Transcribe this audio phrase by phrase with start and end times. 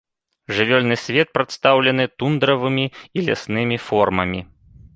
[0.59, 2.85] Жывёльны свет прадстаўлены тундравымі
[3.17, 4.41] і ляснымі формамі.